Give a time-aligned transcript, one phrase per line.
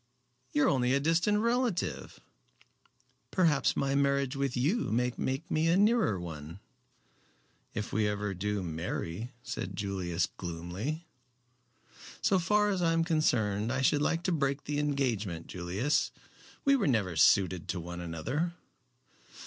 [0.51, 2.19] "You are only a distant relative."
[3.29, 6.59] "Perhaps my marriage with you may make me a nearer one."
[7.75, 11.05] "If we ever do marry," said Julius, gloomily.
[12.19, 16.09] "So far as I am concerned I should like to break the engagement, Julius.
[16.65, 18.53] We were never suited to one another."